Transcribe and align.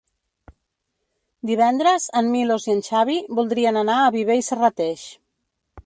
Divendres 1.49 2.07
en 2.23 2.31
Milos 2.37 2.65
i 2.71 2.73
en 2.79 2.81
Xavi 2.91 3.19
voldrien 3.41 3.79
anar 3.85 4.01
a 4.07 4.11
Viver 4.19 4.41
i 4.43 4.49
Serrateix. 4.51 5.07